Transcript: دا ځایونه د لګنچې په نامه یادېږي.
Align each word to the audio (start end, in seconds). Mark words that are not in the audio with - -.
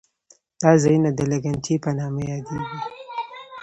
دا 0.61 0.71
ځایونه 0.83 1.09
د 1.13 1.19
لګنچې 1.31 1.75
په 1.83 1.89
نامه 1.97 2.21
یادېږي. 2.31 2.79